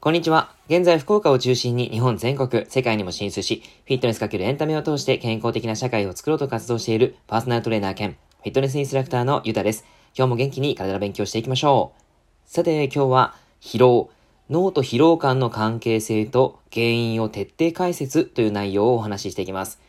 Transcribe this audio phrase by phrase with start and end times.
[0.00, 0.52] こんにちは。
[0.68, 9.84] 現在、福岡を中心に日本全国、世界にも進出し、フィットネスかけるエンタメを通して健康的な社会を作ろうと活動しているパーソナルトレーナー兼、フィットネスインストラクターのゆたです。
[10.16, 12.00] 今日も元気に体の勉強していきましょう。
[12.48, 14.10] さて、今日は、疲労。
[14.48, 19.80] 脳と疲労感の関係性と原因を徹底解説という内容をお話ししていきます。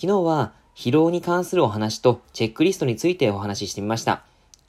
[0.00, 4.22] 昨日は、疲労に関するお話とチェックリストについてお話ししてみました。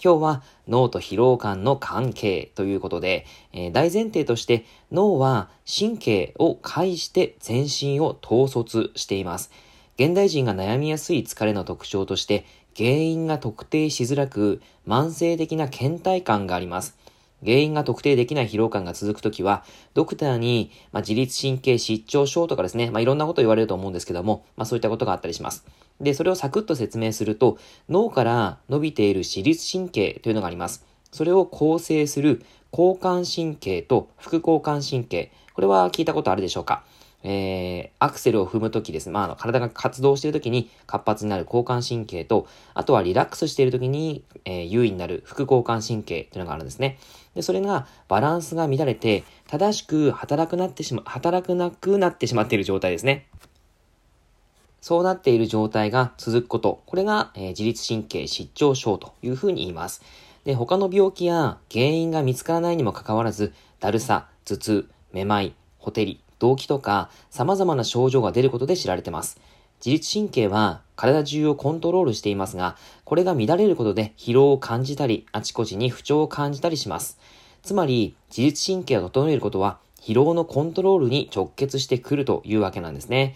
[0.04, 9.52] 今日は脳と疲労感の関係ということで、えー、大前提として脳は神経を介して全身を統率しています。
[9.96, 16.96] 現代人が悩みやすい疲れの特徴として原因が特定しづらく慢性的な倦怠感があります。
[17.44, 25.66] 原因が特定できない疲労感が続くときは、ドクターに、まあ、自律神経失調症とかですね、まあ、いろんなこと言われると思うんですけども、まあ、そういったことがあったりします。
[26.00, 27.58] で、それをサクッと説明すると、
[27.90, 30.86] 脳から伸びている自律神経というのがあります。
[31.12, 35.32] それを構成する交感神経と副交感神経。
[35.54, 36.84] これは聞いたことあるでしょうか？
[37.24, 39.14] えー、アクセルを踏むときですね。
[39.14, 47.00] まあ、体が活動しているときに活発になる交感神経と、あとはリラックスしているときに、えー、優位になる副交感神経というのがあるんですね。
[47.34, 53.26] で、それがバランスが乱れて、正しく働くなってしま、働くなくなってしまっている状態ですね。
[54.88, 56.82] そうなっている状態が続くこと。
[56.86, 60.02] これが、えー、自律神経失調症というふうに言います。
[60.46, 69.42] で、他の病気や原因が見つからないにもかかわらず、だるさ、頭痛、めまい、ほてり、動悸とか様々な症状が出ることで知られてます。
[69.86, 77.20] 自律神経は体中をコントロールしていますが、これが乱れることで疲労を感じたり、あちこちに不調を感じたりします。
[77.62, 83.36] つまり、自律神経を整えることは、疲労のコントロールに直結してくるというわけなんですね。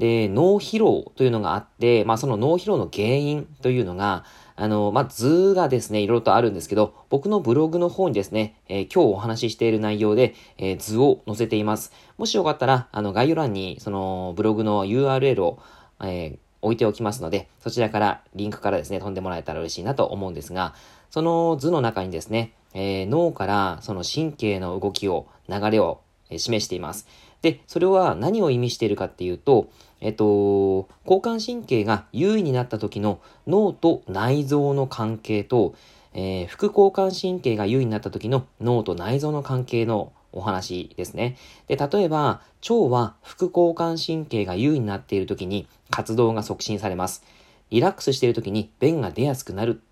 [0.00, 4.24] で、脳疲労というのがあって、まあその脳疲労の原因というのが、
[4.56, 11.92] あの、まあ、図がですね、いろいろとあるんですけど、僕のブログの方にですね、えー、今日お話ししている内容で、えー、図を載せています。
[12.18, 15.58] もしよかったら、あの、概要欄に、その、ブログの URL を、
[16.02, 20.74] えー、置いておきますので、そちらから、リンクからですね、飛んでもらえたら嬉しいなと思うんですが、
[21.10, 26.00] その図の中にですね、え脳からその神経の動きを、流れを
[26.38, 27.06] 示しています。
[27.42, 29.68] で、それは何を意味しているかっていうと、
[30.00, 35.74] えっと、交感神経が優位になった時の脳と内臓の関係と、
[36.14, 41.36] えー、副交感神経が優位になった時の脳と内臓の関係のお話ですね。
[41.68, 47.24] で、例えば、腸は副交感神経が優位になっている時に活動が促進されます。
[47.70, 49.82] リラックスしている時に便が出やすくなる、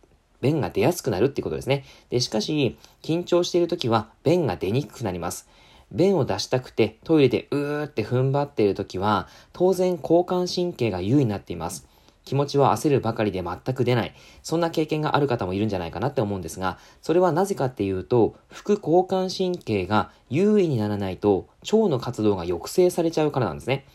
[0.40, 1.84] 便が出やすくなるっていうことですね。
[2.10, 5.48] で、しかし、緊張している時は便が出にくくなります。
[5.92, 11.86] 便を出したくてトイレでうーって踏ん張っている時は、当然交感神経が優位になっています。
[12.28, 14.14] 気持ちは焦るばかりで全く出ない。
[14.42, 23.86] そんな経験がある方もいるんじゃないかなって思うんですが、それはなぜかっていうと、副交感神経が優位にならないと、腸の活動が抑制されちゃうからなんですね。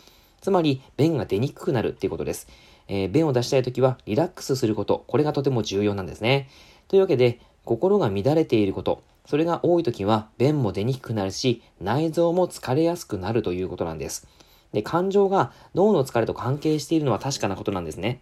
[0.42, 2.48] つまり、便が出にくくなるっていうことです。
[2.88, 6.50] えー、便を出したい時はリラックスすること、これがとても重要なんですね。
[6.88, 14.28] というわけで、心が乱れていること、それが多い時は便も出にくくなるし、内臓も疲れやすくなるということなんです。
[14.74, 18.22] で、感情が脳の疲れと関係しているのは確かなことなんですね。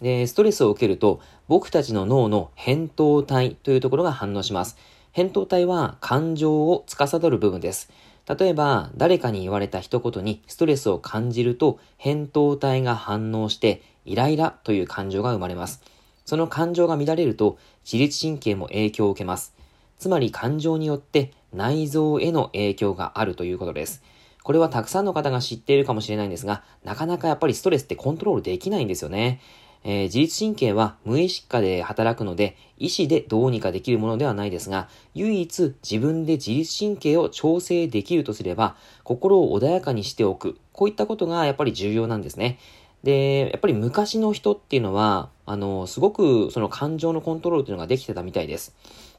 [0.00, 4.76] で、ストレスを受けると、僕たちの脳の扁桃体というところが反応します。
[5.14, 7.90] 扁桃体は感情を司る部分です。
[8.28, 15.82] 例えば、誰かに言われた一言にストレスを感じると、扁桃体が反応して、イライラという感情が生まれます。
[16.24, 19.55] その感情が乱れると、自律神経も影響を受けます。
[19.98, 24.02] つまり感情によって内臓への影響があるということです。
[24.42, 29.40] これはたくさんの方が知っているかもしれないんですが、なかなかやっぱりストレスってコントロールできないんですよね。
[29.82, 40.58] えー、自律神経は無意識化で働くので、意思でどうにかできるものではないですが、唯一自分で自律神経を調整できるとすれば、心を穏やかにしておく。
[40.72, 42.58] こういったことがやっぱり重要なんですね。
[43.02, 48.74] で、やっぱり昔の人っていうのは、あの、すごくその感情のコントロールっていうのができてたみたいです。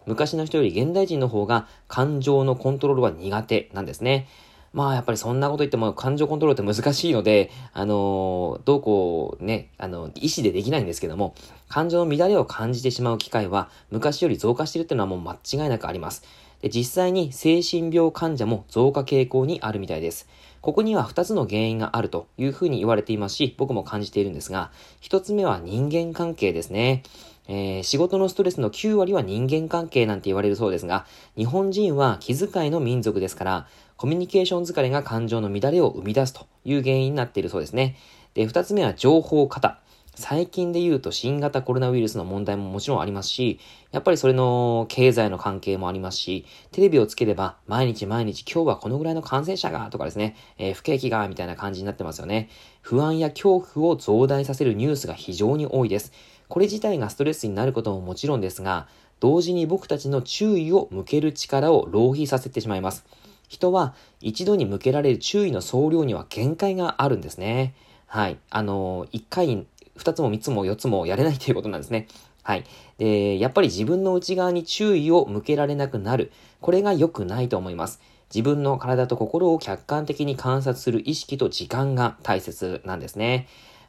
[0.08, 4.28] 昔の人より現代人の方が感情のコントロールは苦手なんですね。
[4.74, 11.36] まあやっぱりそんなこと言っても感情コントロールって難しいので、あのどうこうね、あの、意思でできないんですけども、
[11.68, 16.24] 感情の乱れを感じてしまう機会は昔より増加しているっていうのはもう間違いなくあります。
[16.62, 20.28] で、実際に精神病患者も増加傾向にあるみたいです。
[20.62, 24.72] ここには2つの原因があるというふうに言われていますし、僕も感じているんですが、
[25.02, 27.04] 1つ目は人間関係ですね。
[27.48, 31.06] えー、仕事のストレスの9割は人間関係なんて言われるそうですが、
[31.36, 37.96] 日本人は気遣いの民族ですから、コミュニケーション疲れが感情の乱れを生み出すという原因になっているそうですね。
[38.34, 39.80] で、二つ目は情報過多。
[40.20, 43.60] 最近で言うと新型コロナウイルスの問題ももちろんありますし、
[43.92, 52.50] やっぱりそれの経済の関係もありますし、テレビをつければ毎日毎日今日はこのぐらいの感染者がとかですね、えー、不景気がみたいな感じになってますよね。
[52.82, 56.12] 不安や恐怖を増大させるニュースが非常に多いです。
[56.50, 58.88] これ自体がストレスになることももちろんですが、
[59.20, 63.06] 同時に僕たちの注意を向ける力を浪費させてしまいます。
[63.48, 67.74] 人は一度に向けられる注意の総量には限界があるんですね。
[68.06, 68.38] はい。
[68.50, 69.66] あの、一回
[69.96, 72.08] 二つも三つも四つもやれないということなんですね。
[72.44, 72.64] はい。
[72.98, 76.32] で、やっぱり自分の内側に注意を向けられなくなる。
[76.62, 78.00] これが良くないと思います。
[78.34, 83.48] 自分の体と心を客観的に観察する意識と時間が大切なんですね。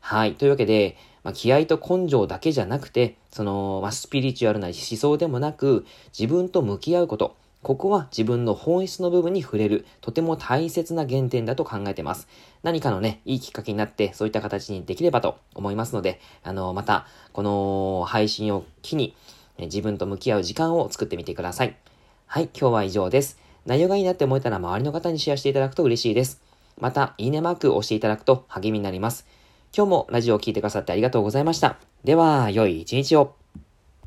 [0.08, 0.36] はい。
[0.36, 5.84] というわけで、まあ、気合と根性だけじゃなくて、その、まあ、スピリチュアルな思想でもなく、
[6.18, 7.36] 自分と向き合うこと。
[7.62, 12.26] ここは自分の本質の部分に触れる、とても大切な原点だと考えてます。
[12.62, 19.14] 何かのね、いいきっかけになって、そういった形にできればと思いますので、あの、また、この配信を機に、
[19.58, 21.76] 自分と向き合う時間を作ってみてください。
[22.24, 23.38] はい、今日は以上です。
[23.66, 26.40] 内容がいいなって思えたら周りの方にシェアしていただくと嬉しいです。
[26.78, 29.26] また、いいねマークを押していただくと励みになります。
[29.76, 31.78] 今日もラジオを聴いてくださってありがとうございました。
[32.04, 33.34] では、良い一日を。